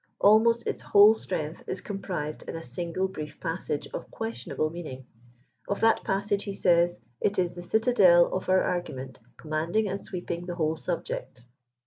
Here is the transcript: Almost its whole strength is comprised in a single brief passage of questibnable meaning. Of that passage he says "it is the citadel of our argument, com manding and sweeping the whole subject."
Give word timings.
Almost 0.19 0.65
its 0.65 0.81
whole 0.81 1.13
strength 1.13 1.61
is 1.67 1.79
comprised 1.79 2.41
in 2.49 2.55
a 2.55 2.63
single 2.63 3.07
brief 3.07 3.39
passage 3.39 3.87
of 3.93 4.09
questibnable 4.09 4.71
meaning. 4.71 5.05
Of 5.67 5.79
that 5.81 6.03
passage 6.03 6.45
he 6.45 6.55
says 6.55 6.99
"it 7.19 7.37
is 7.37 7.53
the 7.53 7.61
citadel 7.61 8.25
of 8.33 8.49
our 8.49 8.63
argument, 8.63 9.19
com 9.37 9.51
manding 9.51 9.87
and 9.87 10.01
sweeping 10.01 10.47
the 10.47 10.55
whole 10.55 10.75
subject." 10.75 11.45